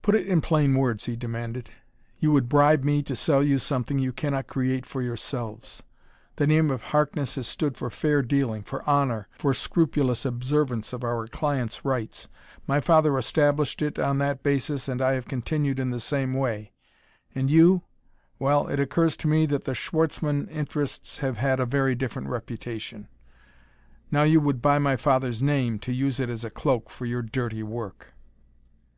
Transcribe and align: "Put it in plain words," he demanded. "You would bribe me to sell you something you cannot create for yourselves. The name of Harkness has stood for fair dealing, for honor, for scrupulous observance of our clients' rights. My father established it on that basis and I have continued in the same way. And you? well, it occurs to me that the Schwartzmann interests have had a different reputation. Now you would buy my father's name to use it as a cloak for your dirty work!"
"Put 0.00 0.14
it 0.14 0.26
in 0.26 0.40
plain 0.40 0.72
words," 0.74 1.04
he 1.04 1.16
demanded. 1.16 1.68
"You 2.18 2.32
would 2.32 2.48
bribe 2.48 2.82
me 2.82 3.02
to 3.02 3.14
sell 3.14 3.42
you 3.42 3.58
something 3.58 3.98
you 3.98 4.10
cannot 4.10 4.46
create 4.46 4.86
for 4.86 5.02
yourselves. 5.02 5.82
The 6.36 6.46
name 6.46 6.70
of 6.70 6.80
Harkness 6.84 7.34
has 7.34 7.46
stood 7.46 7.76
for 7.76 7.90
fair 7.90 8.22
dealing, 8.22 8.62
for 8.62 8.82
honor, 8.88 9.28
for 9.32 9.52
scrupulous 9.52 10.24
observance 10.24 10.94
of 10.94 11.04
our 11.04 11.26
clients' 11.26 11.84
rights. 11.84 12.26
My 12.66 12.80
father 12.80 13.18
established 13.18 13.82
it 13.82 13.98
on 13.98 14.16
that 14.16 14.42
basis 14.42 14.88
and 14.88 15.02
I 15.02 15.12
have 15.12 15.28
continued 15.28 15.78
in 15.78 15.90
the 15.90 16.00
same 16.00 16.32
way. 16.32 16.72
And 17.34 17.50
you? 17.50 17.82
well, 18.38 18.66
it 18.68 18.80
occurs 18.80 19.14
to 19.18 19.28
me 19.28 19.44
that 19.44 19.64
the 19.64 19.74
Schwartzmann 19.74 20.48
interests 20.48 21.18
have 21.18 21.36
had 21.36 21.60
a 21.60 21.94
different 21.94 22.28
reputation. 22.28 23.08
Now 24.10 24.22
you 24.22 24.40
would 24.40 24.62
buy 24.62 24.78
my 24.78 24.96
father's 24.96 25.42
name 25.42 25.78
to 25.80 25.92
use 25.92 26.18
it 26.18 26.30
as 26.30 26.46
a 26.46 26.50
cloak 26.50 26.88
for 26.88 27.04
your 27.04 27.20
dirty 27.20 27.62
work!" 27.62 28.14